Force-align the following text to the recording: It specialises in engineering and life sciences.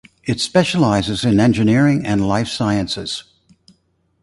It 0.23 0.39
specialises 0.39 1.23
in 1.23 1.39
engineering 1.39 2.07
and 2.07 2.27
life 2.27 2.47
sciences. 2.47 3.23